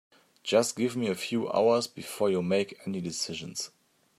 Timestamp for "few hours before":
1.13-2.31